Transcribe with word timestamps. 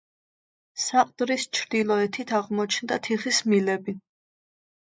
საყდრის 0.83 1.45
ჩრდილოეთით 1.59 2.35
აღმოჩნდა 2.39 2.99
თიხის 3.09 3.43
მილები. 3.55 3.97